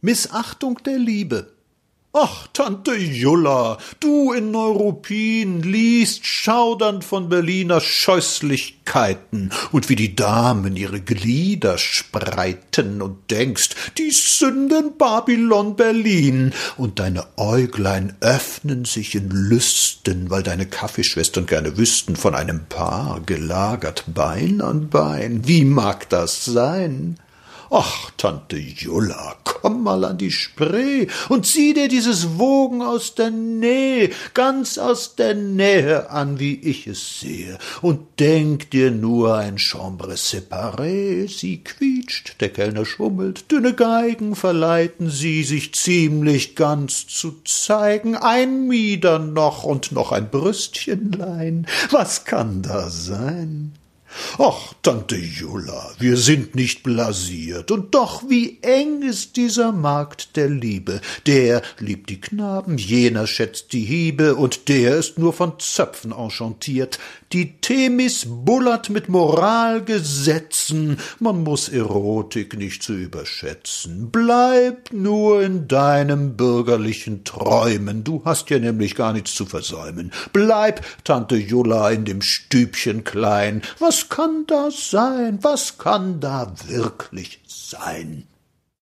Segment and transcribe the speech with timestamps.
[0.00, 1.56] Missachtung der Liebe.
[2.18, 10.76] Ach, Tante Julla, du in Neuruppin liest schaudernd von Berliner Scheußlichkeiten und wie die Damen
[10.76, 19.28] ihre Glieder spreiten und denkst, die Sünden Babylon Berlin und deine Äuglein öffnen sich in
[19.28, 25.46] Lüsten, weil deine Kaffeeschwestern gerne wüssten von einem Paar gelagert Bein an Bein.
[25.46, 27.18] Wie mag das sein?
[27.70, 33.30] Ach, Tante Julla, komm mal an die Spree und sieh dir dieses Wogen aus der
[33.30, 39.58] Nähe, ganz aus der Nähe an, wie ich es sehe, und denk dir nur ein
[39.58, 47.42] Chambre séparé, sie quietscht, der Kellner schummelt, dünne Geigen verleiten sie, sich ziemlich ganz zu
[47.44, 53.72] zeigen, ein Mieder noch und noch ein Brüstchenlein, was kann da sein?
[54.38, 60.48] Ach, Tante Jula, wir sind nicht blasiert, und doch wie eng ist dieser Markt der
[60.48, 61.00] Liebe.
[61.26, 66.98] Der liebt die Knaben, jener schätzt die Hiebe, und der ist nur von Zöpfen enchantiert.
[67.32, 74.10] Die Themis bullert mit Moralgesetzen, man muss Erotik nicht zu überschätzen.
[74.12, 80.12] Bleib nur in deinem bürgerlichen Träumen, du hast ja nämlich gar nichts zu versäumen.
[80.32, 85.38] Bleib, Tante Jula, in dem Stübchen klein, was kann da sein?
[85.42, 88.26] Was kann da wirklich sein?